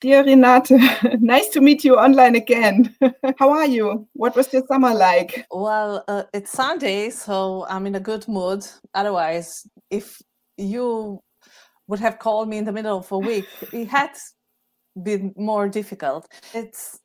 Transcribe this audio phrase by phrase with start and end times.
[0.00, 2.96] Dear Renate, nice to meet you online again.
[3.38, 4.08] How are you?
[4.14, 5.44] What was your summer like?
[5.50, 8.66] Well, uh, it's Sunday, so I'm in a good mood.
[8.94, 10.22] Otherwise, if
[10.56, 11.20] you
[11.86, 13.44] would have called me in the middle of a week,
[13.74, 14.12] it had
[15.02, 16.26] been more difficult.
[16.54, 16.98] It's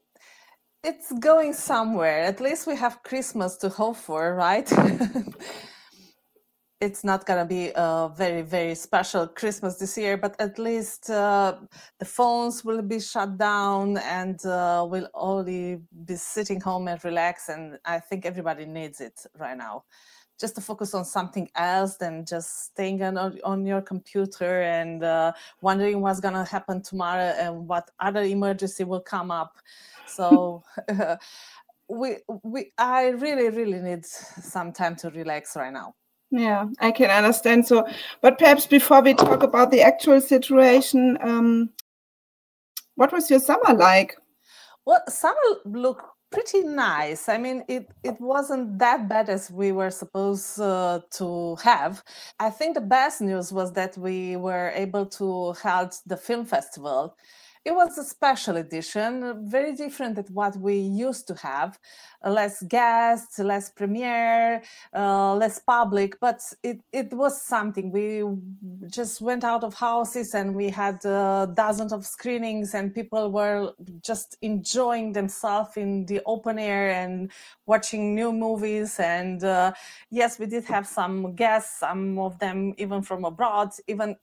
[0.82, 2.22] it's going somewhere.
[2.22, 4.72] At least we have Christmas to hope for, right?
[6.82, 11.10] It's not going to be a very very special christmas this year but at least
[11.10, 11.56] uh,
[12.00, 17.50] the phones will be shut down and uh, we'll only be sitting home and relax
[17.50, 19.84] and i think everybody needs it right now.
[20.38, 25.32] Just to focus on something else than just staying on, on your computer and uh,
[25.62, 29.56] wondering what's going to happen tomorrow and what other emergency will come up.
[30.08, 30.62] So
[31.88, 35.94] we we i really really need some time to relax right now
[36.32, 37.68] yeah, I can understand.
[37.68, 37.88] So,
[38.22, 41.70] but perhaps before we talk about the actual situation, um,
[42.96, 44.18] what was your summer like?
[44.86, 47.30] Well, summer looked pretty nice.
[47.30, 52.04] I mean, it it wasn't that bad as we were supposed uh, to have.
[52.40, 57.16] I think the best news was that we were able to hold the film festival
[57.66, 61.80] it was a special edition, very different than what we used to have.
[62.24, 64.62] Less guests, less premiere,
[64.96, 67.92] uh, less public, but it, it was something.
[67.92, 68.24] We
[68.88, 73.74] just went out of houses and we had uh, dozens of screenings, and people were
[74.02, 77.32] just enjoying themselves in the open air and
[77.66, 79.00] watching new movies.
[79.00, 79.74] And uh,
[80.12, 84.16] yes, we did have some guests, some of them even from abroad, even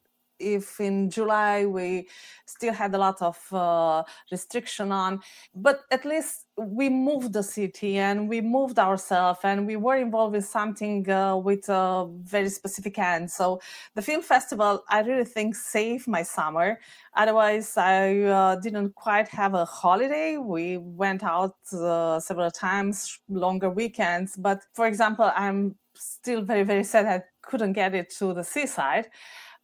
[0.42, 2.08] if in July we
[2.44, 5.20] still had a lot of uh, restriction on,
[5.54, 10.34] but at least we moved the city and we moved ourselves and we were involved
[10.34, 13.30] in something uh, with a very specific end.
[13.30, 13.60] So
[13.94, 16.78] the film festival, I really think, saved my summer.
[17.14, 20.36] Otherwise, I uh, didn't quite have a holiday.
[20.36, 24.36] We went out uh, several times, longer weekends.
[24.36, 29.08] But for example, I'm still very, very sad I couldn't get it to the seaside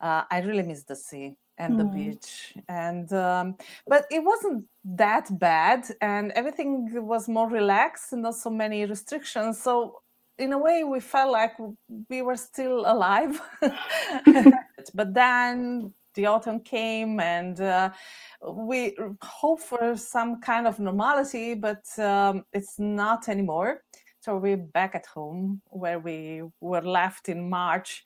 [0.01, 1.79] uh, I really miss the sea and mm.
[1.79, 2.55] the beach.
[2.69, 8.51] And um, but it wasn't that bad and everything was more relaxed and not so
[8.51, 9.61] many restrictions.
[9.61, 10.01] So
[10.39, 11.55] in a way we felt like
[12.09, 13.41] we were still alive.
[14.95, 17.91] But then the autumn came and uh,
[18.43, 23.83] we hope for some kind of normality but um, it's not anymore.
[24.21, 28.05] So we're back at home where we were left in march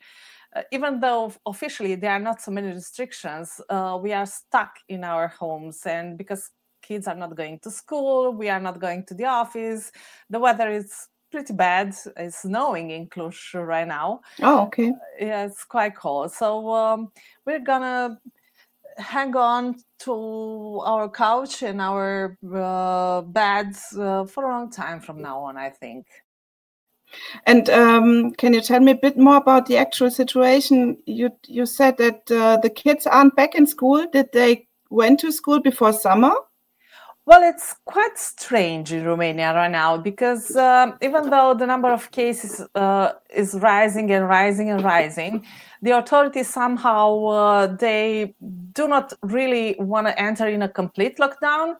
[0.71, 5.27] even though officially there are not so many restrictions, uh, we are stuck in our
[5.27, 5.81] homes.
[5.85, 6.49] And because
[6.81, 9.91] kids are not going to school, we are not going to the office,
[10.29, 11.95] the weather is pretty bad.
[12.17, 14.21] It's snowing in Cluj right now.
[14.41, 14.89] Oh, okay.
[14.89, 16.31] Uh, yeah, it's quite cold.
[16.31, 17.11] So um,
[17.45, 18.19] we're gonna
[18.97, 25.21] hang on to our couch and our uh, beds uh, for a long time from
[25.21, 26.05] now on, I think.
[27.45, 30.97] And um, can you tell me a bit more about the actual situation?
[31.05, 34.05] You you said that uh, the kids aren't back in school.
[34.11, 36.33] Did they went to school before summer?
[37.25, 42.11] Well, it's quite strange in Romania right now because um, even though the number of
[42.11, 45.45] cases uh, is rising and rising and rising,
[45.81, 48.35] the authorities somehow uh, they
[48.73, 51.75] do not really want to enter in a complete lockdown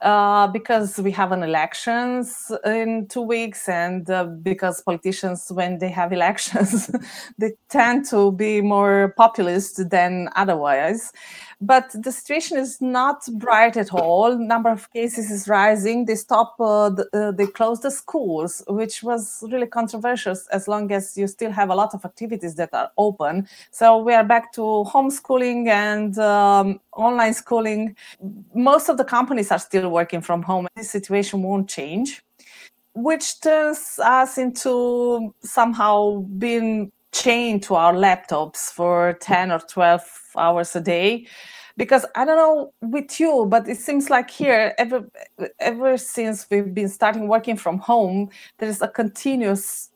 [0.00, 5.88] uh, because we have an elections in two weeks and uh, because politicians when they
[5.88, 6.90] have elections
[7.38, 11.12] they tend to be more populist than otherwise
[11.60, 14.38] but the situation is not bright at all.
[14.38, 16.04] Number of cases is rising.
[16.04, 20.92] They stop uh, the, uh, they close the schools which was really controversial as long
[20.92, 23.48] as you still have a lot of activities that are open.
[23.72, 27.96] So we are back to homeschooling and um, online schooling.
[28.54, 30.68] Most of the companies are still working from home.
[30.76, 32.22] This situation won't change
[32.94, 36.90] which turns us into somehow being
[37.22, 40.02] chained to our laptops for 10 or 12
[40.36, 41.26] hours a day
[41.76, 45.04] because i don't know with you but it seems like here ever
[45.60, 48.28] ever since we've been starting working from home
[48.58, 49.90] there is a continuous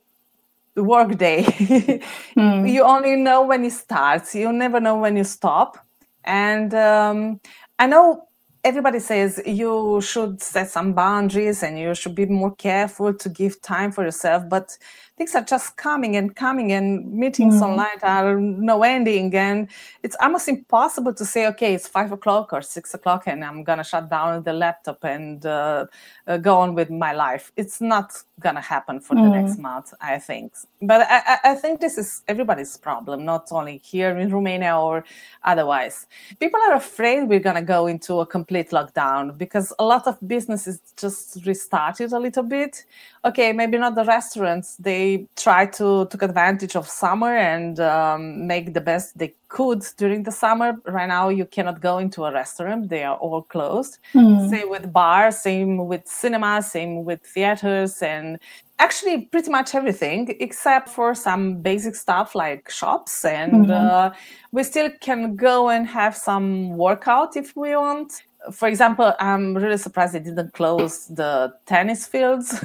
[0.76, 1.44] work day.
[2.37, 2.73] Mm.
[2.73, 4.35] you only know when it starts.
[4.35, 5.76] You never know when you stop.
[6.25, 7.41] And um,
[7.79, 8.26] i know
[8.64, 13.61] everybody says you should set some boundaries and you should be more careful to give
[13.61, 14.79] time for yourself but
[15.22, 17.62] things are just coming and coming, and meetings mm.
[17.62, 19.34] online are no ending.
[19.34, 19.69] And
[20.02, 23.78] it's almost impossible to say, okay, it's five o'clock or six o'clock, and I'm going
[23.78, 25.86] to shut down the laptop and uh,
[26.26, 27.52] uh, go on with my life.
[27.56, 29.22] It's not going to happen for mm.
[29.22, 30.52] the next month, I think.
[30.80, 35.04] But I, I think this is everybody's problem, not only here in Romania or
[35.44, 36.06] otherwise.
[36.40, 40.19] People are afraid we're going to go into a complete lockdown because a lot of
[40.26, 42.84] businesses just restarted a little bit.
[43.24, 44.76] Okay, maybe not the restaurants.
[44.76, 50.23] They try to take advantage of summer and um, make the best they could during
[50.23, 50.69] the summer.
[50.87, 53.99] Right now, you cannot go into a restaurant; they are all closed.
[54.14, 54.50] Mm.
[54.50, 58.38] Same with bars, same with cinema, same with theaters, and
[58.79, 63.70] actually pretty much everything except for some basic stuff like shops and mm-hmm.
[63.70, 64.11] uh,
[64.50, 69.77] we still can go and have some workout if we want for example i'm really
[69.77, 72.62] surprised they didn't close the tennis fields.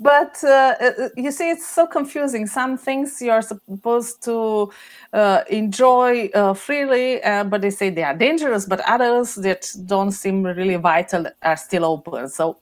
[0.00, 2.46] But uh, uh, you see it's so confusing.
[2.46, 4.70] Some things you're supposed to
[5.12, 10.12] uh, enjoy uh, freely uh, but they say they are dangerous but others that don't
[10.12, 12.28] seem really vital are still open.
[12.28, 12.58] So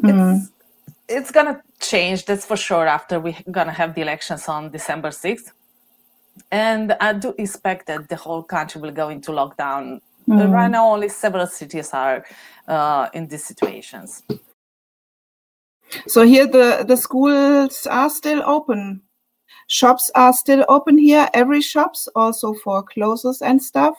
[0.00, 0.36] mm-hmm.
[0.36, 0.50] it's
[1.10, 5.50] it's gonna change that's for sure after we're gonna have the elections on december 6th
[6.52, 10.00] and i do expect that the whole country will go into lockdown
[10.30, 10.52] mm.
[10.52, 12.24] right now only several cities are
[12.68, 14.22] uh, in these situations
[16.06, 19.02] so here the the schools are still open
[19.66, 23.96] shops are still open here every shops also for clothes and stuff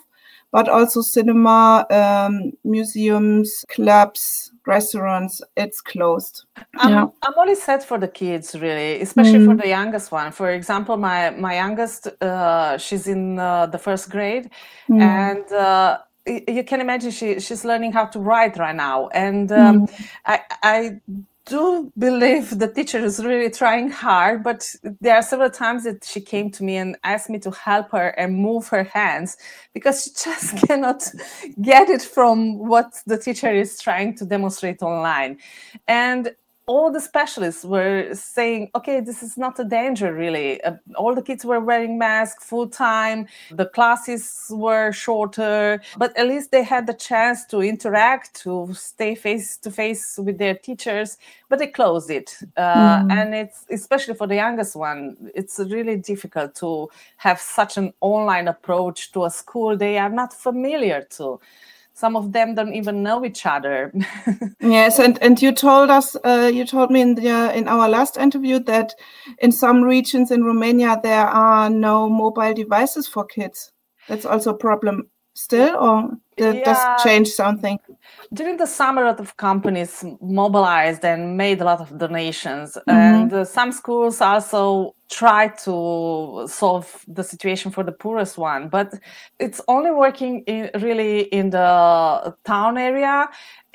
[0.52, 6.46] but also cinema um, museums clubs restaurants it's closed
[6.78, 7.06] I'm, yeah.
[7.24, 9.46] I'm only sad for the kids really especially mm.
[9.46, 14.10] for the youngest one for example my my youngest uh, she's in uh, the first
[14.10, 14.50] grade
[14.90, 15.02] mm.
[15.02, 19.88] and uh, you can imagine she she's learning how to write right now and um,
[19.88, 20.06] mm.
[20.26, 21.02] I, I
[21.46, 26.22] do believe the teacher is really trying hard, but there are several times that she
[26.22, 29.38] came to me and asked me to help her and move her hands
[29.74, 31.04] because she just cannot
[31.62, 35.38] get it from what the teacher is trying to demonstrate online.
[35.88, 36.36] And
[36.72, 40.64] all the specialists were saying, okay, this is not a danger really.
[40.64, 44.24] Uh, all the kids were wearing masks full time, the classes
[44.66, 49.70] were shorter, but at least they had the chance to interact, to stay face to
[49.70, 51.18] face with their teachers,
[51.50, 52.38] but they closed it.
[52.56, 53.12] Uh, mm.
[53.12, 58.48] And it's especially for the youngest one, it's really difficult to have such an online
[58.48, 61.38] approach to a school they are not familiar to
[61.94, 63.94] some of them don't even know each other
[64.60, 68.18] yes and and you told us uh, you told me in the in our last
[68.18, 68.94] interview that
[69.40, 73.72] in some regions in romania there are no mobile devices for kids
[74.08, 76.52] that's also a problem still or yeah.
[76.52, 77.80] this change something
[78.34, 82.90] during the summer a lot of companies mobilized and made a lot of donations mm-hmm.
[82.90, 88.94] and uh, some schools also try to solve the situation for the poorest one but
[89.40, 93.28] it's only working in, really in the town area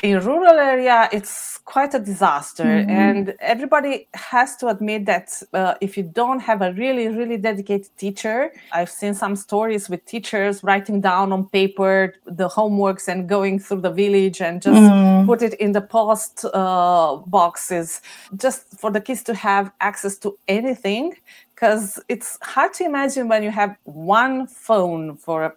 [0.02, 2.90] in rural area it's quite a disaster mm-hmm.
[2.90, 7.88] and everybody has to admit that uh, if you don't have a really really dedicated
[7.96, 13.58] teacher i've seen some stories with teachers writing down on paper the homeworks and going
[13.58, 15.26] through the village and just mm-hmm.
[15.26, 18.02] put it in the post uh, boxes
[18.36, 21.14] just for the kids to have access to anything
[21.54, 25.52] because it's hard to imagine when you have one phone for a,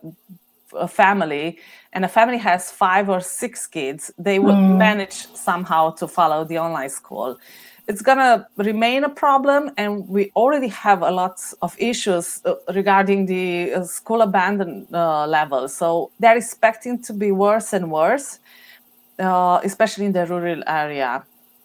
[0.73, 1.57] a family
[1.93, 4.77] and a family has five or six kids, they will mm.
[4.77, 7.37] manage somehow to follow the online school.
[7.87, 12.53] It's going to remain a problem, and we already have a lot of issues uh,
[12.75, 15.67] regarding the uh, school abandon uh, level.
[15.67, 18.39] So they're expecting to be worse and worse,
[19.17, 21.23] uh, especially in the rural area.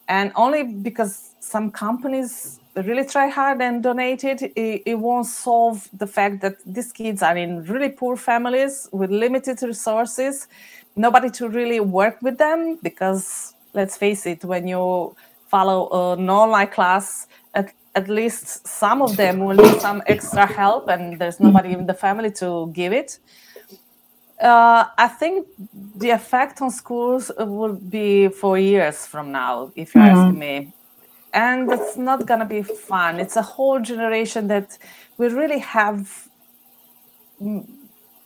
[0.09, 6.07] And only because some companies really try hard and donate it, it, won't solve the
[6.07, 10.49] fact that these kids are in really poor families with limited resources,
[10.97, 15.14] nobody to really work with them because let's face it, when you
[15.49, 20.88] follow an online class, at, at least some of them will need some extra help
[20.88, 23.19] and there's nobody in the family to give it.
[24.40, 25.47] Uh, I think
[25.95, 30.19] the effect on schools will be for years from now, if you're mm-hmm.
[30.19, 30.75] asking me
[31.35, 33.19] and it's not going to be fun.
[33.21, 34.79] It's a whole generation that
[35.19, 36.29] we really have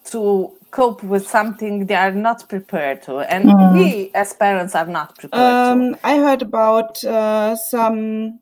[0.04, 3.20] to cope with something they are not prepared to.
[3.20, 3.72] And mm.
[3.72, 8.38] we as parents are not prepared um, i heard about uh, some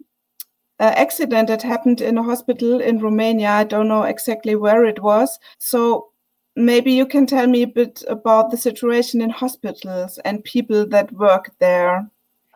[0.80, 3.48] uh, accident that happened in a hospital in romania.
[3.48, 5.38] I don't know exactly where it was.
[5.58, 6.08] So
[6.56, 11.12] maybe you can tell me a bit about the situation in hospitals and people that
[11.12, 12.10] work there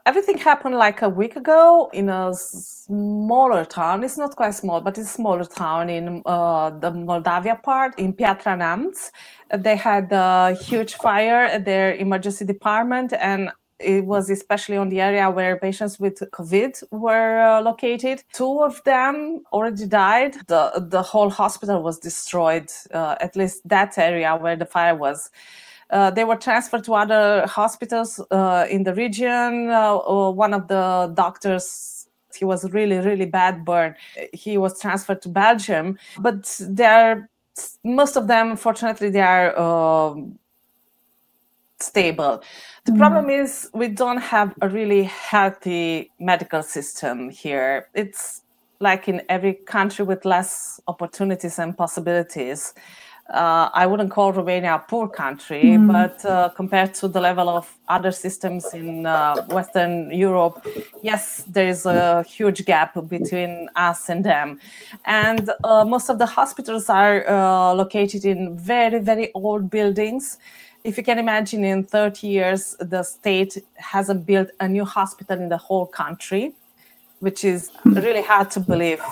[0.06, 4.04] everything happened like a week ago in a smaller town.
[4.04, 8.12] It's not quite small, but it's a smaller town in uh, the Moldavia part in
[8.12, 8.50] Piatra.
[9.56, 15.00] They had a huge fire at their emergency department, and it was especially on the
[15.00, 18.22] area where patients with COVID were uh, located.
[18.32, 20.34] Two of them already died.
[20.48, 25.30] The, the whole hospital was destroyed, uh, at least that area where the fire was.
[25.90, 29.70] Uh, they were transferred to other hospitals uh, in the region.
[29.70, 33.94] Uh, uh, one of the doctors, he was really, really bad burn.
[34.32, 37.28] He was transferred to Belgium, but they're
[37.84, 40.38] most of them, fortunately, they are um,
[41.78, 42.42] stable.
[42.84, 42.98] The mm.
[42.98, 47.88] problem is we don't have a really healthy medical system here.
[47.94, 48.42] It's
[48.80, 52.72] like in every country with less opportunities and possibilities
[53.32, 55.92] uh, I wouldn't call Romania a poor country, mm.
[55.92, 60.66] but uh, compared to the level of other systems in uh, Western Europe,
[61.02, 64.58] yes, there is a huge gap between us and them.
[65.04, 70.38] And uh, most of the hospitals are uh, located in very, very old buildings.
[70.82, 75.48] If you can imagine, in 30 years, the state hasn't built a new hospital in
[75.48, 76.54] the whole country
[77.20, 79.02] which is really hard to believe,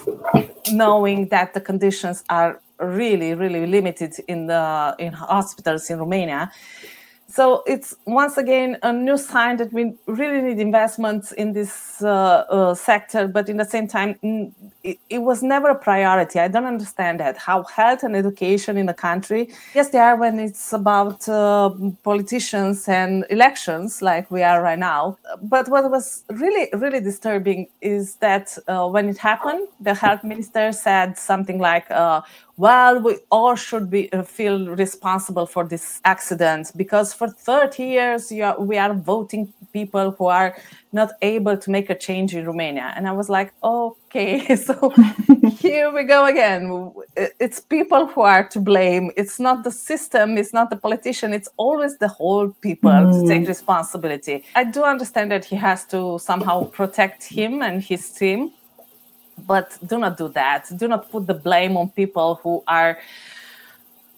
[0.72, 6.50] knowing that the conditions are really, really limited in the in hospitals in Romania.
[7.30, 12.08] So it's once again a new sign that we really need investments in this uh,
[12.48, 14.16] uh, sector, but in the same time,
[14.82, 16.40] it, it, was never a priority.
[16.40, 17.36] I don't understand that.
[17.36, 21.68] How health and education in the country, yes, they are when it's about uh,
[22.02, 25.18] politicians and elections, like we are right now.
[25.42, 30.72] But what was really, really disturbing is that uh, when it happened, the health minister
[30.72, 32.22] said something like, uh,
[32.58, 38.32] well, we all should be uh, feel responsible for this accident because for 30 years
[38.32, 40.56] are, we are voting people who are
[40.92, 42.92] not able to make a change in Romania.
[42.96, 44.92] And I was like, okay, so
[45.58, 46.92] here we go again.
[47.38, 49.12] It's people who are to blame.
[49.16, 53.20] It's not the system, it's not the politician, it's always the whole people mm.
[53.20, 53.48] to take mm.
[53.48, 54.44] responsibility.
[54.56, 58.50] I do understand that he has to somehow protect him and his team
[59.46, 60.66] but do not do that.
[60.76, 62.98] Do not put the blame on people who are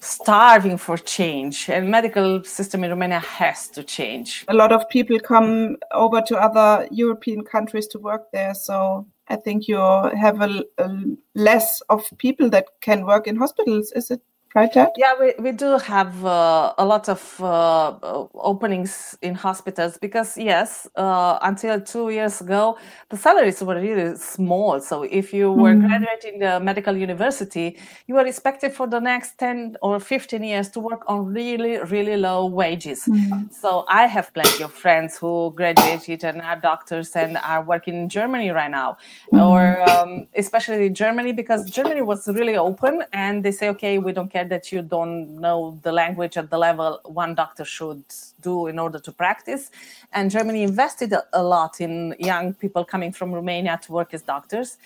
[0.00, 1.68] starving for change.
[1.68, 4.44] And medical system in romania has to change.
[4.48, 9.36] A lot of people come over to other european countries to work there so i
[9.36, 10.90] think you have a, a
[11.34, 14.96] less of people that can work in hospitals is it project?
[14.98, 17.94] Yeah, we, we do have uh, a lot of uh,
[18.34, 22.76] openings in hospitals because, yes, uh, until two years ago,
[23.08, 24.80] the salaries were really small.
[24.80, 25.86] So if you were mm.
[25.86, 27.78] graduating the medical university,
[28.08, 32.16] you were expected for the next 10 or 15 years to work on really, really
[32.16, 33.04] low wages.
[33.06, 33.52] Mm.
[33.52, 38.08] So I have plenty of friends who graduated and are doctors and are working in
[38.08, 38.96] Germany right now,
[39.32, 39.40] mm.
[39.40, 44.12] or um, especially in Germany because Germany was really open and they say, okay, we
[44.12, 48.02] don't care care that you don't know the language at the level one doctor should
[48.40, 49.70] do in order to practice.
[50.12, 54.78] And Germany invested a lot in young people coming from Romania to work as doctors.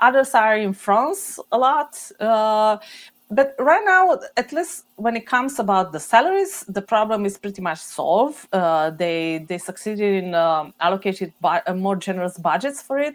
[0.00, 2.10] Others are in France a lot.
[2.20, 2.78] Uh,
[3.30, 7.62] but right now, at least when it comes about the salaries, the problem is pretty
[7.62, 8.46] much solved.
[8.52, 13.14] Uh, they they succeeded in uh, allocated bu- more generous budgets for it,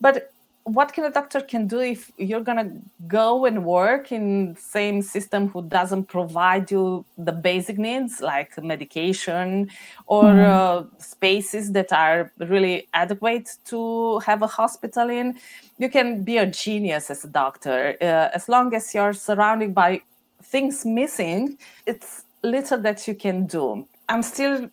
[0.00, 0.33] but
[0.64, 2.70] what can a doctor can do if you're gonna
[3.06, 9.70] go and work in same system who doesn't provide you the basic needs like medication
[10.06, 10.42] or mm.
[10.42, 15.38] uh, spaces that are really adequate to have a hospital in
[15.76, 20.00] you can be a genius as a doctor uh, as long as you're surrounded by
[20.42, 24.70] things missing it's little that you can do i'm still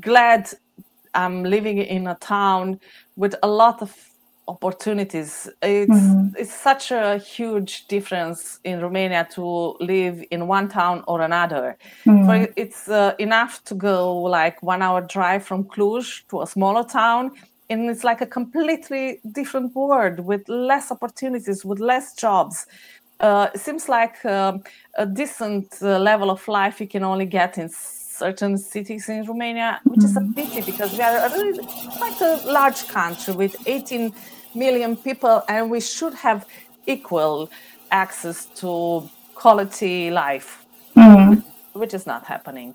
[0.00, 0.48] glad
[1.12, 2.80] i'm living in a town
[3.16, 4.13] with a lot of
[4.48, 5.48] opportunities.
[5.62, 6.36] It's mm-hmm.
[6.36, 11.76] it's such a huge difference in Romania to live in one town or another.
[12.06, 12.52] Mm-hmm.
[12.56, 17.32] it's uh, enough to go like one hour drive from Cluj to a smaller town,
[17.70, 22.66] and it's like a completely different world with less opportunities, with less jobs.
[23.20, 24.58] Uh, it seems like uh,
[24.98, 29.80] a decent uh, level of life you can only get in certain cities in Romania,
[29.84, 30.06] which mm-hmm.
[30.06, 30.32] is a mm-hmm.
[30.32, 31.64] pity because we are a really
[31.96, 34.12] quite a large country with 18
[34.54, 36.46] million people, and we should have
[36.86, 37.50] equal
[37.90, 40.64] access to quality life,
[40.96, 41.40] mm-hmm.
[41.78, 42.74] which is not happening.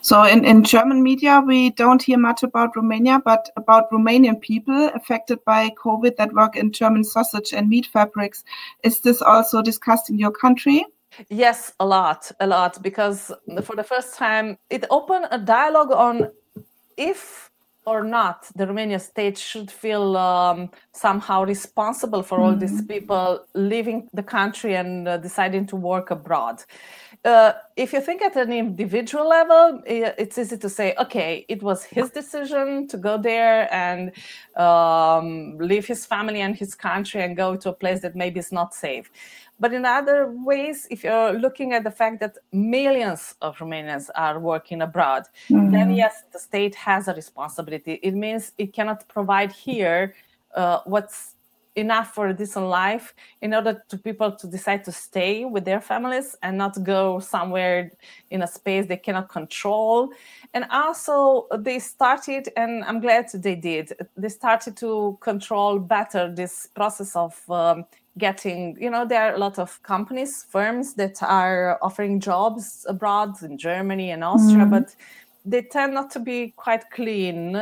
[0.00, 4.90] So in, in German media, we don't hear much about Romania, but about Romanian people
[4.94, 8.44] affected by COVID that work in German sausage and meat fabrics.
[8.84, 10.84] Is this also discussed in your country?
[11.30, 13.32] Yes, a lot, a lot, because
[13.64, 16.30] for the first time it opened a dialogue on
[16.96, 17.50] if
[17.86, 22.86] or not, the Romanian state should feel um, somehow responsible for all these Mm-hmm.
[22.88, 26.62] people leaving the country and uh, deciding to work abroad.
[27.24, 31.84] Uh, if you think at an individual level, it's easy to say, okay, it was
[31.84, 34.12] his decision to go there and
[34.56, 38.52] um, leave his family and his country and go to a place that maybe is
[38.52, 39.10] not safe.
[39.58, 44.38] But in other ways, if you're looking at the fact that millions of Romanians are
[44.38, 45.96] working abroad, then Mhm.
[45.96, 47.94] yes, the state has a responsibility.
[48.02, 50.14] It means it cannot provide here
[50.54, 51.34] uh, what's
[51.74, 55.80] enough for a decent life in order to people to decide to stay with their
[55.80, 57.90] families and not go somewhere
[58.30, 60.08] in a space they cannot control
[60.54, 66.66] and also they started and i'm glad they did they started to control better this
[66.74, 67.84] process of um,
[68.18, 73.30] getting you know there are a lot of companies firms that are offering jobs abroad
[73.42, 74.70] in germany and austria Mhm.
[74.70, 74.96] but
[75.44, 77.56] they tend not to be quite clean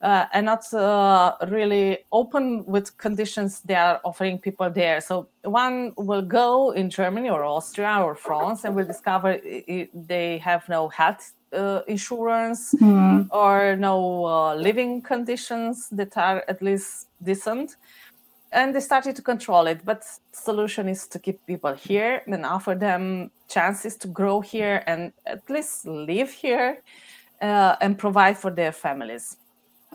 [0.00, 5.00] uh, and not uh, really open with conditions they are offering people there.
[5.00, 9.88] So one will go in Germany or Austria or France and will discover i- i-
[9.92, 13.26] they have no health uh, insurance Mhm.
[13.30, 17.76] or no uh, living conditions that are at least decent.
[18.52, 22.74] And they started to control it, but solution is to keep people here and offer
[22.74, 26.82] them chances to grow here and at least live here
[27.42, 29.36] uh, and provide for their families.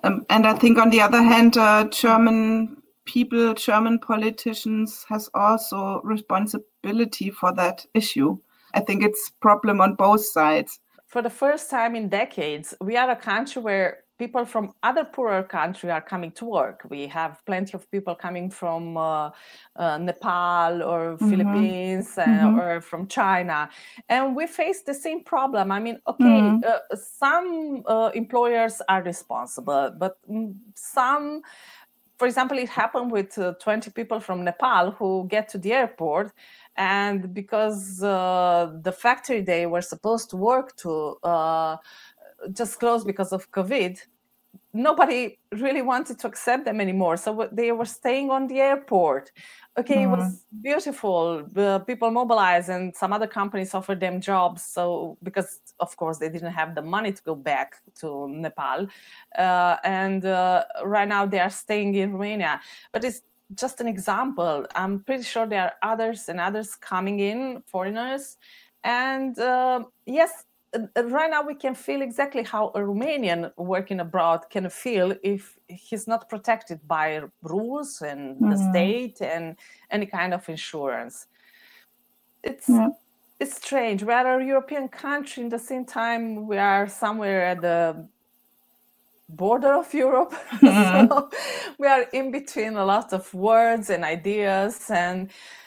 [0.03, 6.01] Um, and I think on the other hand, uh, German people, German politicians has also
[6.03, 8.37] responsibility for that issue.
[8.73, 10.79] I think it's problem on both sides.
[11.13, 15.43] for the first time in decades, we are a country where people from other poorer
[15.43, 16.85] countries are coming to work.
[16.89, 19.31] We have plenty of people coming from uh,
[19.75, 21.29] uh, Nepal or Mhm.
[21.29, 22.55] Philippines uh, Mhm.
[22.55, 23.69] or from China,
[24.09, 25.71] and we face the same problem.
[25.71, 26.63] I mean, okay, Mhm.
[26.65, 31.41] uh, some uh, employers are responsible, but mm, some
[32.19, 36.31] for example, it happened with uh, 20 people from Nepal who get to the airport,
[36.77, 41.77] and because uh, the factory they were supposed to work to uh,
[42.51, 43.99] just closed because of COVID,
[44.73, 47.15] nobody really wanted to accept them anymore.
[47.17, 49.31] So they were staying on the airport.
[49.77, 51.43] Okay, it was beautiful.
[51.51, 54.63] The people mobilized, and some other companies offered them jobs.
[54.63, 58.87] So because of course they didn't have the money to go back to Nepal,
[59.37, 62.61] uh, and uh, right now they are staying in Romania.
[62.91, 63.21] But it's
[63.55, 64.65] just an example.
[64.75, 68.37] I'm pretty sure there are others and others coming in, foreigners,
[68.83, 70.45] and uh, yes,
[70.95, 76.07] right now we can feel exactly how a Romanian working abroad can feel if he's
[76.07, 78.69] not protected by rules and the Mhm.
[78.69, 79.55] state and
[79.91, 81.27] any kind of insurance.
[82.43, 82.89] It's Yeah.
[83.39, 84.03] it's strange.
[84.03, 85.43] We are a European country.
[85.43, 88.07] In the same time, we are somewhere at the
[89.29, 90.33] border of Europe.
[90.61, 91.09] Mhm.
[91.09, 91.29] so
[91.79, 95.62] we are in between a lot of words and ideas, and uh,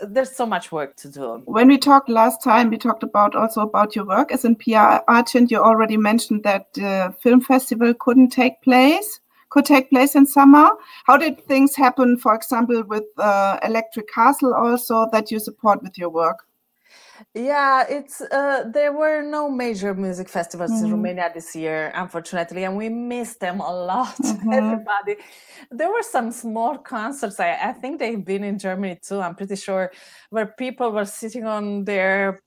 [0.00, 1.42] there's so much work to do.
[1.44, 4.98] When we talked last time, we talked about also about your work as in PR
[5.10, 5.50] agent.
[5.50, 10.70] You already mentioned that the film festival couldn't take place, could take place in summer.
[11.04, 15.98] How did things happen, for example, with uh, Electric Castle also that you support with
[15.98, 16.47] your work?
[17.34, 20.92] Yeah, it's uh, there were no major music festivals in Mhm.
[20.92, 24.16] Romania this year, unfortunately, and we missed them a lot.
[24.22, 24.52] Mhm.
[24.52, 25.16] Everybody,
[25.70, 27.40] there were some small concerts.
[27.40, 29.20] I, I think they've been in Germany too.
[29.20, 29.90] I'm pretty sure
[30.30, 32.40] where people were sitting on their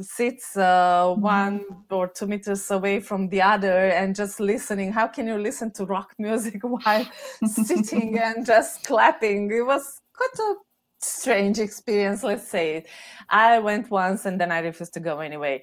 [0.00, 4.92] seats, uh, one or two meters away from the other, and just listening.
[4.92, 7.06] How can you listen to rock music while
[7.44, 9.50] sitting and just clapping?
[9.52, 10.54] It was quite a
[11.00, 12.84] strange experience let's say
[13.30, 15.62] i went once and then i refused to go anyway.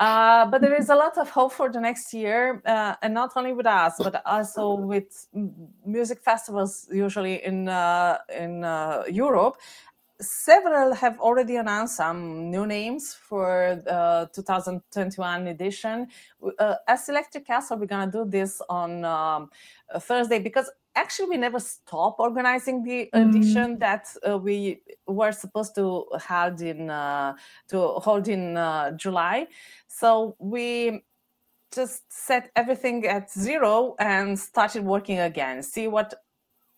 [0.00, 3.32] Uh, but there is a lot of hope for the next year uh, and not
[3.34, 5.26] only with us but also with
[5.84, 9.56] music festivals usually in uh, in uh, europe.
[10.20, 16.08] Several have already announced some new names for the 2021 edition.
[16.58, 19.48] Uh, as Electric Castle, we're gonna do this on um,
[20.00, 20.68] Thursday because
[21.02, 23.28] actually we never stop organizing the Mm.
[23.28, 27.32] edition that uh, we were supposed to hold in uh,
[27.68, 29.46] to hold in uh, July.
[29.86, 31.02] So we
[31.74, 35.62] just set everything at zero and started working again.
[35.62, 36.14] See what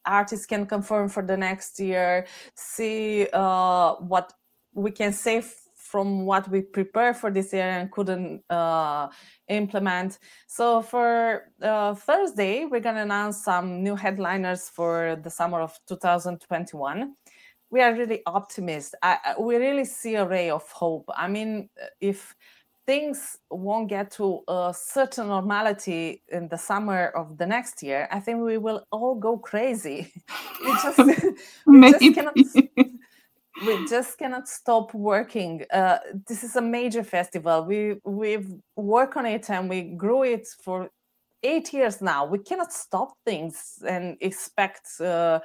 [0.06, 4.32] artists can confirm for the next year see uh, what
[4.74, 5.52] we can save
[5.90, 9.08] from what we prepared for this year and couldn't uh,
[9.48, 10.18] implement.
[10.46, 15.78] So for uh, thursday we're going to announce some new headliners for the summer of
[15.88, 17.14] 2021
[17.70, 18.98] we are really optimistic
[19.38, 21.08] we really see a ray of hope.
[21.16, 21.68] I mean
[22.00, 22.34] if
[22.86, 28.18] things won't get to a certain normality in the summer of the next year, I
[28.18, 30.12] think we will all go crazy.
[30.64, 30.98] we just,
[31.66, 32.34] we just cannot
[33.66, 35.64] we just cannot stop working.
[35.72, 37.64] Uh, this is a major festival.
[37.64, 40.90] We we've worked on it and we grew it for
[41.42, 42.26] eight years now.
[42.26, 45.00] We cannot stop things and expect.
[45.00, 45.40] Uh,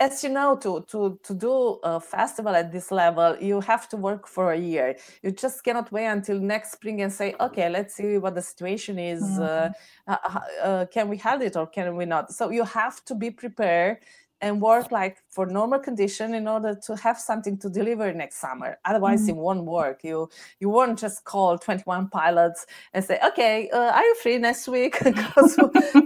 [0.00, 3.96] as you know, to to to do a festival at this level, you have to
[3.96, 4.96] work for a year.
[5.22, 8.98] You just cannot wait until next spring and say, okay, let's see what the situation
[8.98, 9.22] is.
[9.22, 9.70] Uh,
[10.08, 10.12] mm-hmm.
[10.12, 12.32] Uh, uh, can we have it or can we not?
[12.32, 13.98] So you have to be prepared
[14.40, 18.78] and work like for normal condition in order to have something to deliver next summer.
[18.84, 19.30] Otherwise mm-hmm.
[19.30, 20.04] it won't work.
[20.04, 20.28] You
[20.60, 24.96] you won't just call 21 pilots and say okay uh, are you free next week?
[25.16, 25.58] Because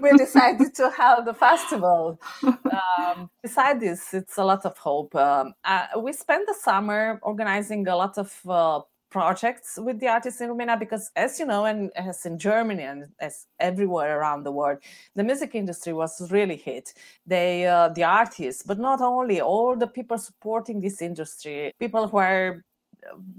[0.02, 2.20] we decided to have the festival.
[2.42, 5.14] Um, beside this it's a lot of hope.
[5.14, 10.40] Um, uh, we spent the summer organizing a lot of uh, projects with the artists
[10.40, 14.52] in Romania because, as you know, and as in Germany and as everywhere around the
[14.52, 14.78] world,
[15.16, 16.94] the music industry was really hit.
[17.26, 22.18] They, uh, the artists, but not only, all the people supporting this industry, people who
[22.18, 22.64] are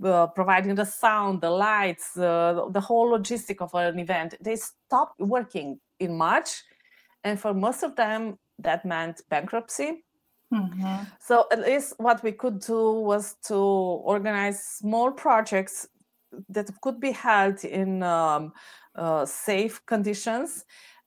[0.04, 5.20] uh, providing the sound, the lights, uh, the whole logistic of an event, they stopped
[5.20, 6.64] working in March.
[7.24, 10.04] And for most of them, that meant bankruptcy
[10.52, 11.04] Mm-hmm.
[11.20, 15.88] So at least what we could do was to organize small projects
[16.50, 18.54] that could be held in um,
[18.96, 20.66] uh, safe conditions.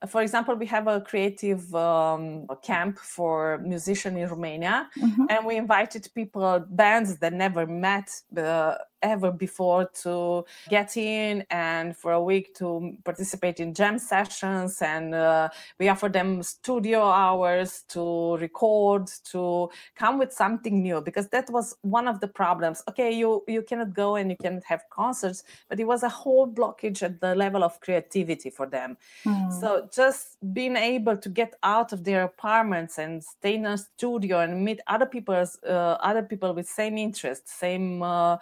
[0.08, 5.24] For example, we have a creative um, camp for musicians in Romania, mm-hmm.
[5.30, 11.96] and we invited people, bands that never met uh, ever before to get in and
[11.96, 17.84] for a week to participate in jam sessions and uh, we offer them studio hours
[17.88, 23.12] to record to come with something new because that was one of the problems okay
[23.12, 27.02] you you cannot go and you cannot have concerts but it was a whole blockage
[27.02, 29.60] at the level of creativity for them mm.
[29.60, 34.40] so just being able to get out of their apartments and stay in a studio
[34.40, 38.36] and meet other people's uh, other people with same interests same uh,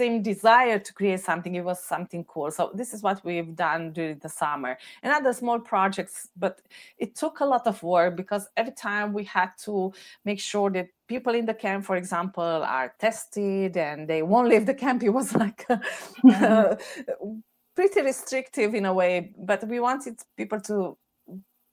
[0.00, 2.50] same desire to create something it was something cool.
[2.50, 4.78] So this is what we've done during the summer.
[5.02, 6.60] And other small projects but
[6.98, 9.92] it took a lot of work because every time we had to
[10.24, 12.42] make sure that people in the camp for example
[12.78, 15.02] are tested and they won't leave the camp.
[15.10, 17.38] It was like mm-hmm.
[17.74, 20.96] pretty restrictive in a way but we wanted people to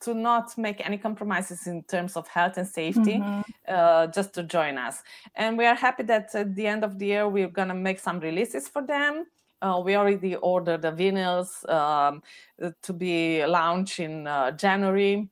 [0.02, 3.42] to not make any compromises in terms of health and safety mm-hmm.
[3.68, 5.04] uh, just to join us.
[5.36, 8.00] And we are happy that at the end of the year we're going to make
[8.00, 9.26] some releases for them.
[9.62, 12.22] Uh, we already ordered the vinyls um,
[12.84, 15.28] to be launched in uh, january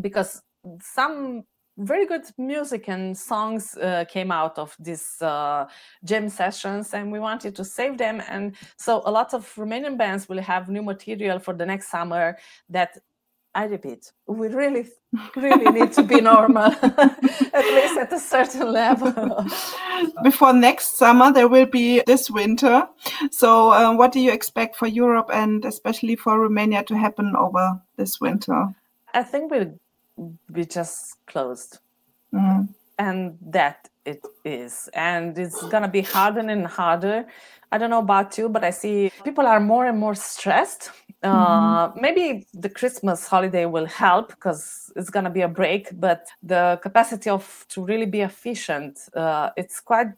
[0.00, 0.42] because
[0.80, 1.44] some
[1.78, 5.66] very good music and songs uh, came out of these uh,
[6.04, 8.22] jam sessions and we wanted to save them.
[8.28, 12.36] And so a lot of romanian bands will have new material for the next summer
[12.68, 12.98] that
[13.54, 14.86] I repeat, we really,
[15.36, 19.46] really need to be normal, at least at a certain level.
[20.22, 22.88] Before next summer, there will be this winter.
[23.30, 27.82] So, uh, what do you expect for Europe and especially for Romania to happen over
[27.96, 28.74] this winter?
[29.12, 29.78] I think we'll
[30.50, 31.78] be just closed.
[32.32, 32.68] Mm.
[32.98, 34.88] And that it is.
[34.94, 37.26] And it's going to be harder and harder.
[37.70, 40.90] I don't know about you, but I see people are more and more stressed
[41.22, 42.00] uh, mm-hmm.
[42.00, 47.30] maybe the Christmas holiday will help because it's gonna be a break, but the capacity
[47.30, 50.08] of to really be efficient, uh, it's quite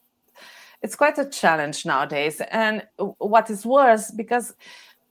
[0.82, 2.42] it's quite a challenge nowadays.
[2.50, 2.86] And
[3.18, 4.54] what is worse, because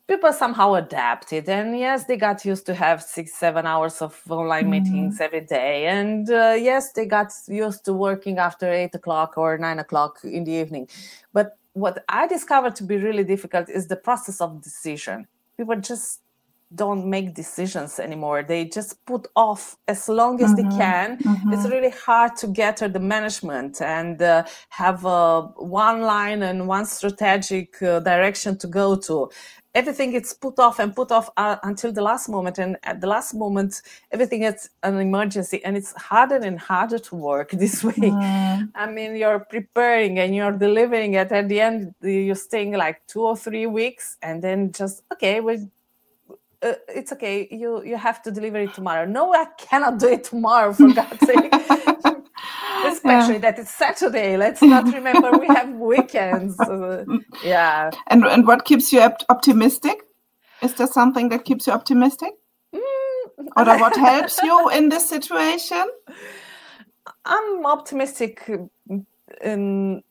[0.08, 4.64] people somehow adapted, and yes, they got used to have six, seven hours of online
[4.64, 4.72] mm-hmm.
[4.72, 9.58] meetings every day, and uh, yes, they got used to working after eight o'clock or
[9.58, 10.88] nine o'clock in the evening.
[11.34, 16.22] But what I discovered to be really difficult is the process of decision people just
[16.76, 20.70] don't make decisions anymore they just put off as long as mm-hmm.
[20.70, 21.54] they can mm-hmm.
[21.54, 26.86] it's really hard to get the management and uh, have uh, one line and one
[26.86, 29.30] strategic uh, direction to go to
[29.76, 33.08] everything gets put off and put off uh, until the last moment and at the
[33.08, 33.82] last moment
[34.12, 38.70] everything is an emergency and it's harder and harder to work this way mm.
[38.76, 43.22] i mean you're preparing and you're delivering it at the end you're staying like two
[43.22, 45.68] or three weeks and then just okay we
[46.64, 49.06] uh, it's okay you you have to deliver it tomorrow.
[49.06, 51.54] No i cannot do it tomorrow for god's sake.
[52.86, 53.40] Especially yeah.
[53.40, 54.38] that it's saturday.
[54.38, 56.60] Let's not remember we have weekends.
[56.60, 57.06] Uh,
[57.44, 57.92] yeah.
[58.08, 60.04] And and what keeps you optimistic?
[60.62, 62.34] Is there something that keeps you optimistic?
[62.74, 63.48] Mm.
[63.58, 65.86] or what helps you in this situation?
[67.26, 68.50] I'm optimistic
[69.42, 70.04] in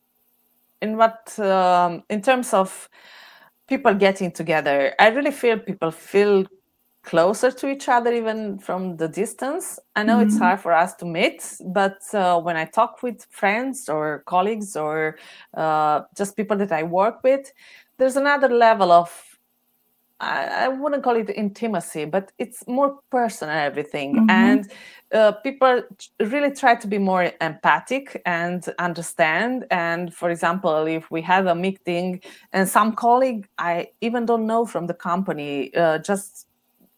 [0.82, 2.88] in what um, in terms of
[3.72, 6.44] people getting together, I really feel people feel
[7.04, 9.78] closer to each other even from the distance.
[9.96, 10.28] I know mm-hmm.
[10.28, 11.40] it's hard for us to meet,
[11.78, 15.16] but uh, when I talk with friends or colleagues or
[15.54, 17.50] uh, just people that I work with,
[17.96, 19.08] there's another level of
[20.22, 24.14] I, I wouldn't call it intimacy, but it's more personal everything.
[24.14, 24.30] Mm-hmm.
[24.30, 24.70] And
[25.12, 25.82] uh, people
[26.20, 29.66] really try to be more empathic and understand.
[29.70, 32.20] And for example, if we have a meeting
[32.52, 36.46] and some colleague I even don't know from the company uh, just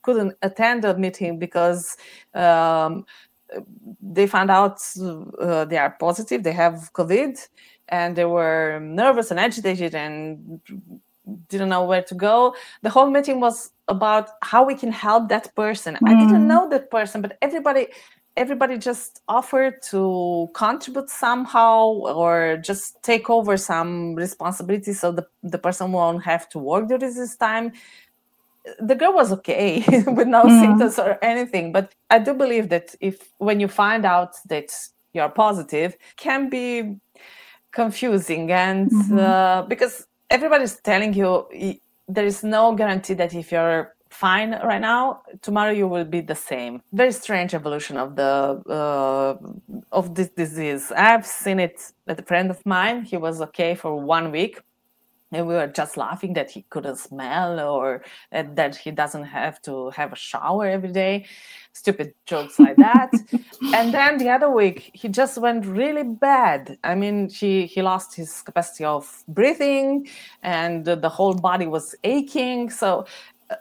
[0.02, 1.96] couldn't attend the meeting because
[2.34, 3.06] um,
[4.02, 7.38] they found out uh, they are positive, they have COVID,
[7.88, 10.60] and they were nervous and agitated and
[11.48, 12.54] didn't know where to go.
[12.82, 15.96] The whole meeting was about how we can help that person.
[15.96, 16.08] Mm.
[16.08, 16.46] I didn't mm.
[16.46, 17.88] know that person, but everybody
[18.36, 25.58] everybody just offered to contribute somehow or just take over some responsibility so the, the
[25.58, 27.72] person won't have to work during this time
[28.80, 30.60] the girl was okay with no mm.
[30.60, 34.72] symptoms or anything but i do believe that if when you find out that
[35.12, 36.96] you're positive can be
[37.70, 39.18] confusing and mm-hmm.
[39.18, 40.06] uh, because
[40.36, 41.30] everybody's telling you
[42.16, 46.38] there is no guarantee that if you're fine right now tomorrow you will be the
[46.50, 46.74] same.
[46.92, 48.32] Very strange evolution of the
[48.78, 49.32] uh,
[50.00, 50.84] of this disease.
[51.08, 52.98] I've seen it with a friend of mine.
[53.12, 54.54] He was okay for one week
[55.34, 59.90] and we were just laughing that he couldn't smell or that he doesn't have to
[59.90, 61.26] have a shower every day.
[61.72, 63.10] Stupid jokes like that.
[63.74, 66.78] And then the other week he just went really bad.
[66.84, 70.08] I mean he he lost his capacity of breathing
[70.42, 72.70] and the whole body was aching.
[72.70, 73.06] So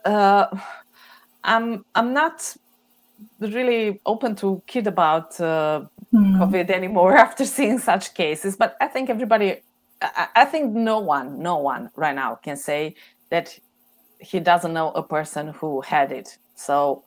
[0.05, 0.47] uh,
[1.43, 2.55] i'm i'm not
[3.39, 5.81] really open to kid about uh,
[6.13, 6.37] mm.
[6.39, 9.61] covid anymore after seeing such cases but i think everybody
[10.35, 12.95] I think no one, no one right now can say
[13.29, 13.57] that
[14.19, 16.37] he doesn't know a person who had it.
[16.55, 17.03] So,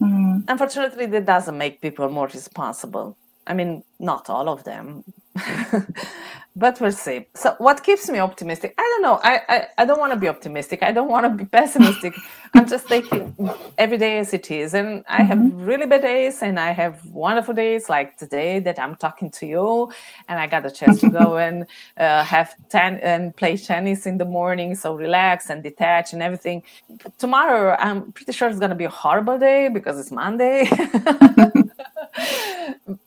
[0.00, 0.42] mm.
[0.48, 3.16] unfortunately, that doesn't make people more responsible.
[3.46, 5.04] I mean, not all of them,
[6.56, 7.26] but we'll see.
[7.34, 8.74] So, what keeps me optimistic?
[8.76, 9.20] I don't know.
[9.22, 10.82] I I, I don't want to be optimistic.
[10.82, 12.14] I don't want to be pessimistic.
[12.54, 13.34] I'm just taking
[13.78, 15.64] every day as it is, and I have mm-hmm.
[15.64, 19.90] really bad days, and I have wonderful days like today that I'm talking to you,
[20.28, 21.66] and I got a chance to go and
[21.96, 26.62] uh, have ten and play tennis in the morning, so relax and detach and everything.
[27.02, 30.68] But tomorrow, I'm pretty sure it's gonna be a horrible day because it's Monday.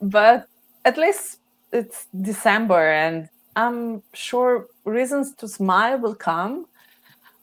[0.01, 0.47] but
[0.83, 1.39] at least
[1.75, 6.65] it's December, and I'm sure reasons to smile will come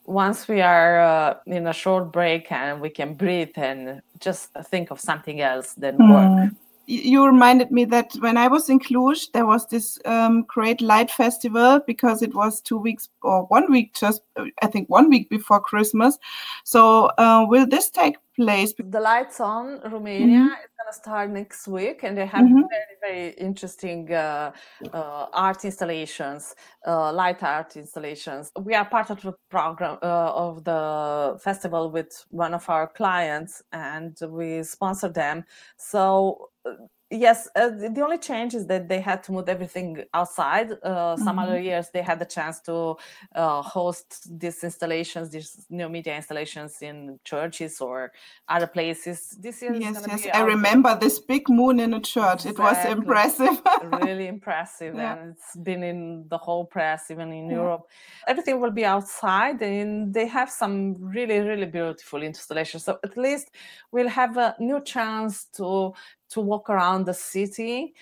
[0.04, 4.90] once we are uh, in a short break and we can breathe and just think
[4.90, 6.10] of something else than mm.
[6.10, 6.52] work.
[6.86, 11.10] You reminded me that when I was in Cluj, there was this um, great light
[11.10, 14.22] festival because it was two weeks or one week, just
[14.62, 16.18] I think one week before Christmas.
[16.64, 18.74] So, uh, will this take place?
[18.78, 22.62] The Lights On Romania mm-hmm to start next week, and they have mm-hmm.
[22.70, 24.52] very, very interesting uh,
[24.92, 26.54] uh, art installations,
[26.86, 28.50] uh, light art installations.
[28.60, 33.62] We are part of the program uh, of the festival with one of our clients,
[33.72, 35.44] and we sponsor them.
[35.76, 36.72] So uh,
[37.12, 41.26] yes uh, the only change is that they had to move everything outside uh, some
[41.26, 41.38] mm-hmm.
[41.38, 42.96] other years they had the chance to
[43.34, 48.12] uh, host these installations these new media installations in churches or
[48.48, 52.50] other places this year yes yes i remember this big moon in a church exactly.
[52.50, 53.62] it was impressive
[54.02, 55.16] really impressive yeah.
[55.16, 57.56] and it's been in the whole press even in yeah.
[57.56, 57.82] europe
[58.26, 63.50] everything will be outside and they have some really really beautiful installations so at least
[63.90, 65.92] we'll have a new chance to
[66.32, 67.94] to walk around the city.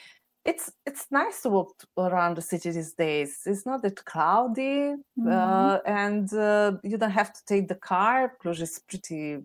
[0.44, 3.40] It's it's nice to walk around the city these days.
[3.44, 5.28] It's not that cloudy mm-hmm.
[5.28, 9.38] uh, and uh, you don't have to take the car Cluj is pretty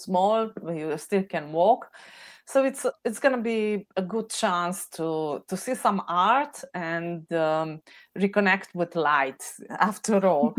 [0.00, 1.90] small you still can walk
[2.50, 7.32] so it's it's going to be a good chance to to see some art and
[7.32, 7.80] um,
[8.18, 10.54] reconnect with light after all.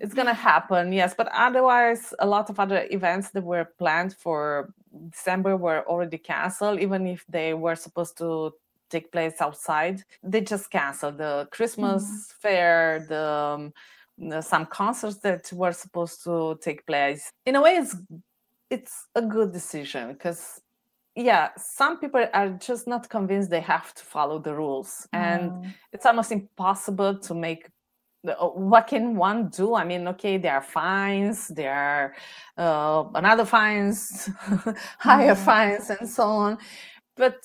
[0.00, 4.14] It's going to happen yes but otherwise a lot of other events that were planned
[4.14, 4.72] for
[5.10, 8.52] december were already canceled even if they were supposed to
[8.90, 10.04] take place outside.
[10.22, 12.40] They just canceled the christmas mm-hmm.
[12.42, 17.32] fair the um, some concerts that were supposed to take place.
[17.46, 17.96] In a way it's
[18.70, 20.61] it's a good decision because
[21.14, 25.74] yeah some people are just not convinced they have to follow the rules and mm.
[25.92, 27.68] it's almost impossible to make
[28.26, 32.14] uh, what can one do i mean okay there are fines there are
[32.56, 34.30] uh, another fines
[34.98, 35.44] higher mm.
[35.44, 36.58] fines and so on
[37.16, 37.36] but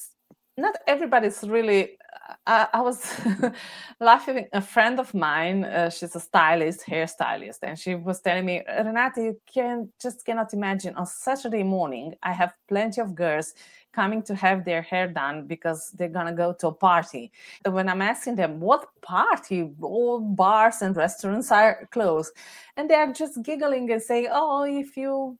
[0.57, 1.97] not everybody's really
[2.45, 3.13] I, I was
[3.99, 4.47] laughing.
[4.53, 9.21] A friend of mine, uh, she's a stylist, hairstylist, and she was telling me, Renata,
[9.21, 10.95] you can just cannot imagine.
[10.95, 13.53] On Saturday morning, I have plenty of girls
[13.93, 17.31] coming to have their hair done because they're gonna go to a party.
[17.65, 22.33] And when I'm asking them what party, all bars and restaurants are closed,
[22.75, 25.37] and they are just giggling and saying, "Oh, if you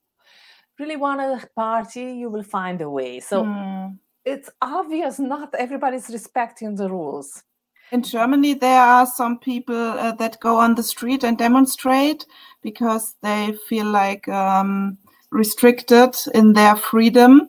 [0.80, 3.44] really want a party, you will find a way." So.
[3.44, 7.44] Mm it's obvious not everybody's respecting the rules.
[7.92, 12.26] In Germany, there are some people uh, that go on the street and demonstrate
[12.62, 14.98] because they feel like um,
[15.32, 17.48] restricted in their freedom.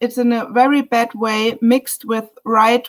[0.00, 2.88] It's in a very bad way mixed with right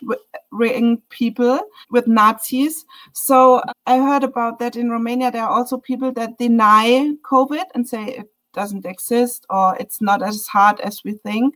[0.54, 1.60] wing people,
[1.91, 2.86] with Nazis.
[3.12, 5.32] So I heard about that in Romania.
[5.32, 10.24] There are also people that deny COVID and say it doesn't exist or it's not
[10.24, 11.56] as hard as we think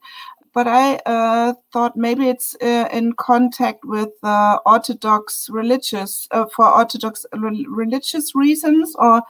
[0.54, 6.66] but I uh, thought maybe it's uh, in contact with uh, Orthodox religious uh, for
[6.66, 9.22] Orthodox re- religious reasons, or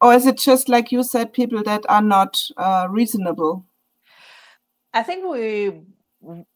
[0.00, 3.64] or is it just like you said, people that are not uh, reasonable?
[4.94, 5.82] I think we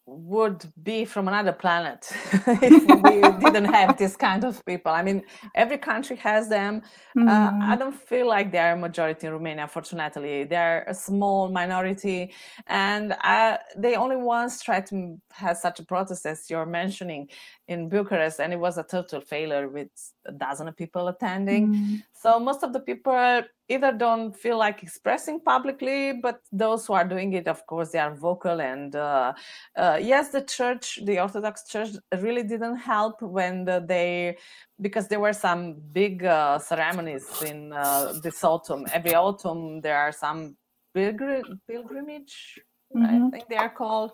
[0.07, 2.11] would be from another planet
[2.47, 4.91] if we didn't have this kind of people.
[4.91, 5.23] I mean,
[5.55, 6.83] every country has them.
[7.17, 7.29] Mm.
[7.29, 7.79] Uh, I mm-hmm.
[7.79, 10.45] don't feel like they are a majority in Romania, fortunately.
[10.45, 12.33] They're a small minority,
[12.67, 17.29] and uh, they only once tried to have such a protest as you're mentioning
[17.69, 19.89] in Bucharest, and it was a total failure with
[20.27, 21.75] a dozen of people attending.
[21.75, 22.03] Mm.
[22.13, 27.07] So most of the people either don't feel like expressing publicly, but those who are
[27.07, 28.61] doing it, of course, they are vocal.
[28.61, 29.33] And uh,
[29.77, 34.37] uh, yes, the church, the Orthodox Church, really didn't help when the, they,
[34.81, 38.87] because there were some big uh, ceremonies in uh, this autumn.
[38.93, 40.57] Every autumn, there are some
[40.97, 42.61] pilgr- pilgrimage,
[42.95, 43.27] mm-hmm.
[43.27, 44.13] I think they are called,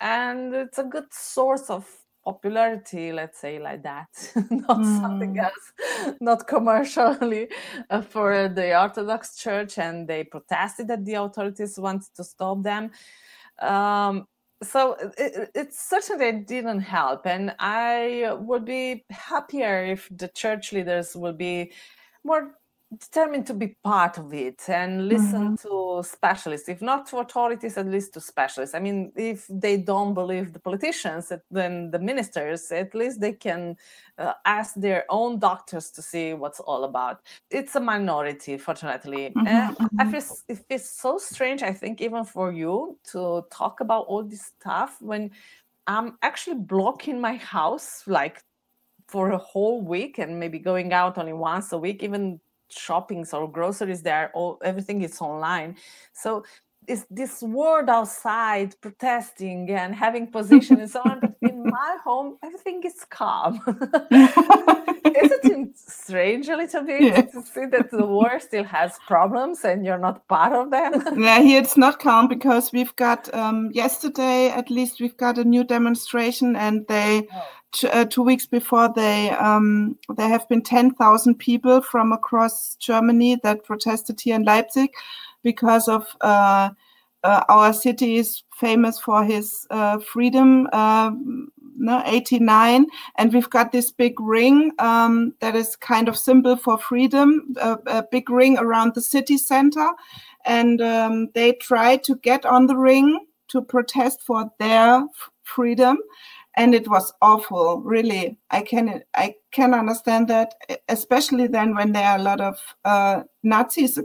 [0.00, 1.88] and it's a good source of
[2.24, 4.08] popularity let's say like that
[4.50, 5.00] not mm.
[5.00, 5.72] something else
[6.20, 7.48] not commercially
[7.88, 12.90] uh, for the orthodox church and they protested that the authorities wanted to stop them
[13.60, 14.26] um,
[14.62, 21.14] so it, it, certainly didn't help and i would be happier if the church leaders
[21.14, 21.70] will be
[22.24, 22.54] more
[22.96, 25.68] determined to be part of it and listen mm-hmm.
[25.68, 30.14] to specialists if not to authorities at least to specialists i mean if they don't
[30.14, 33.76] believe the politicians then the ministers at least they can
[34.16, 37.20] uh, ask their own doctors to see what's all about
[37.50, 39.46] it's a minority fortunately mm-hmm.
[39.46, 40.10] and i mm-hmm.
[40.10, 44.50] feel it feels so strange i think even for you to talk about all this
[44.58, 45.30] stuff when
[45.86, 48.42] i'm actually blocking my house like
[49.08, 53.50] for a whole week and maybe going out only once a week even shoppings or
[53.50, 55.76] groceries there all everything is online.
[56.12, 56.44] So
[56.88, 62.38] it's this world outside protesting and having position and so on but in my home
[62.42, 63.60] everything is calm.
[65.20, 67.22] Isn't it strange a little bit yeah.
[67.22, 71.20] to see that the war still has problems and you're not part of them?
[71.20, 75.44] Yeah here it's not calm because we've got um, yesterday at least we've got a
[75.44, 77.88] new demonstration and they oh.
[77.88, 83.64] uh, two weeks before they um, there have been 10,000 people from across Germany that
[83.64, 84.90] protested here in Leipzig
[85.50, 86.68] because of uh,
[87.24, 93.72] uh, our city is famous for his uh, freedom um, no 89 and we've got
[93.72, 98.58] this big ring um, that is kind of symbol for freedom a, a big ring
[98.58, 99.88] around the city center.
[100.44, 105.04] And um, they tried to get on the ring to protest for their
[105.44, 105.98] freedom.
[106.56, 108.38] And it was awful really.
[108.50, 110.54] I can i can understand that
[110.88, 113.98] especially then when there are a lot of uh, nazis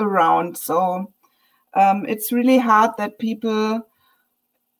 [0.00, 1.12] around so
[1.74, 3.80] um, it's really hard that people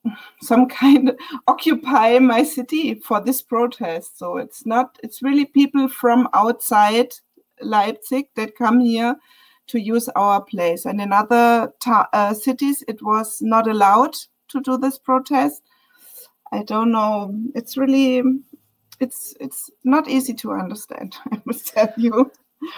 [0.42, 5.88] some kind of occupy my city for this protest so it's not it's really people
[5.88, 7.12] from outside
[7.60, 9.14] leipzig that come here
[9.66, 14.14] to use our place and in other uh, cities it was not allowed
[14.48, 15.62] to do this protest
[16.52, 17.34] I don't know.
[17.54, 18.22] It's really,
[18.98, 21.16] it's it's not easy to understand.
[21.32, 22.30] I must tell you.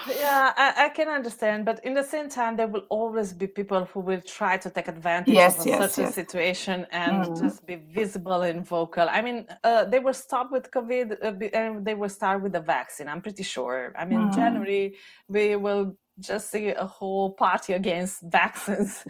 [0.07, 3.83] Yeah, I, I, can understand, but in the same time, there will always be people
[3.85, 6.15] who will try to take advantage yes, of a yes, certain yes.
[6.15, 7.41] situation and mm.
[7.41, 9.07] just be visible and vocal.
[9.09, 12.61] I mean, uh, they will stop with COVID uh, and they will start with the
[12.61, 13.09] vaccine.
[13.09, 13.93] I'm pretty sure.
[13.97, 14.35] I mean, mm.
[14.35, 14.95] January
[15.27, 19.03] we will just see a whole party against vaccines.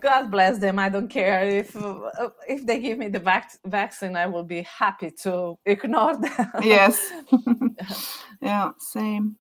[0.00, 0.78] God bless them.
[0.78, 4.16] I don't care if uh, if they give me the vac- vaccine.
[4.16, 6.50] I will be happy to ignore them.
[6.62, 7.00] yes.
[8.42, 8.72] yeah.
[8.78, 9.36] Same.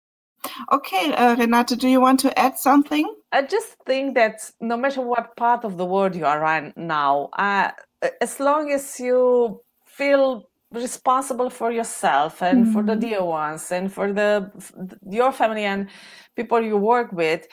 [0.71, 3.13] Okay, uh, Renate, do you want to add something?
[3.31, 7.29] I just think that no matter what part of the world you are right now,
[7.37, 7.71] uh,
[8.21, 12.73] as long as you feel responsible for yourself and mm-hmm.
[12.73, 13.01] for the mm-hmm.
[13.01, 14.51] dear ones and for the
[15.07, 15.87] your family and
[16.35, 17.47] people you work with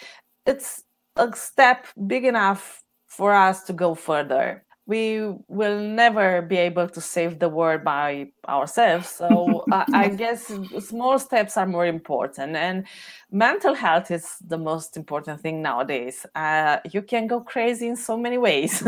[0.46, 0.84] it's
[1.16, 7.00] a step big enough for us to go further we will never be able to
[7.00, 9.08] save the world by ourselves.
[9.08, 12.56] So uh, I guess small steps are more important.
[12.56, 12.86] And
[13.30, 16.26] mental health is the most important thing nowadays.
[16.34, 18.82] Uh, you can go crazy in so many ways,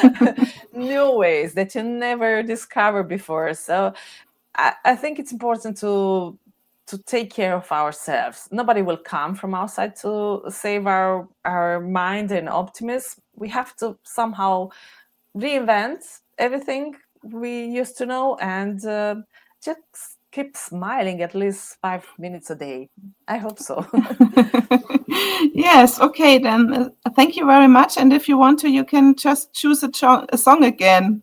[0.74, 3.54] new ways that you never discovered before.
[3.54, 3.94] So
[4.54, 6.38] I, I think it's important to
[6.88, 8.48] to take care of ourselves.
[8.50, 13.22] Nobody will come from outside to save our our mind and optimism.
[13.34, 14.70] We have to somehow
[15.36, 19.16] reinvent everything we used to know and uh,
[19.62, 22.88] just keep smiling at least five minutes a day.
[23.28, 23.86] I hope so.
[25.52, 27.98] yes, okay, then uh, thank you very much.
[27.98, 29.90] And if you want to, you can just choose a,
[30.32, 31.22] a song again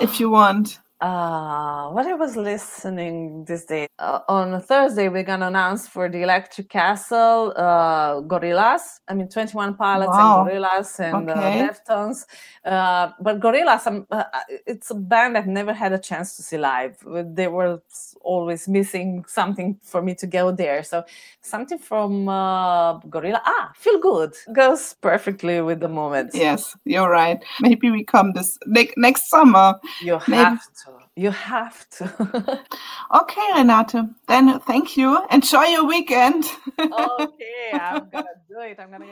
[0.00, 0.78] if you want.
[1.00, 6.22] Uh, what I was listening this day uh, on Thursday, we're gonna announce for the
[6.22, 9.00] Electric Castle, uh, Gorillaz.
[9.08, 10.46] I mean, Twenty One Pilots wow.
[10.46, 11.60] and Gorillaz and uh, okay.
[11.60, 12.24] uh, Deftones.
[12.64, 14.24] Uh, but Gorillaz, um, uh,
[14.66, 16.96] it's a band I've never had a chance to see live.
[17.04, 17.82] They were
[18.24, 20.82] always missing something for me to go there.
[20.82, 21.04] So
[21.40, 26.30] something from uh, Gorilla, ah, feel good goes perfectly with the moment.
[26.34, 27.42] Yes, you're right.
[27.60, 29.74] Maybe we come this ne- next summer.
[30.02, 30.42] You Maybe.
[30.42, 30.90] have to.
[31.16, 32.04] You have to.
[33.14, 34.14] okay, Renate.
[34.26, 35.24] Then thank you.
[35.30, 36.44] Enjoy your weekend.
[36.80, 38.80] okay, I'm gonna do it.
[38.80, 39.06] I'm gonna.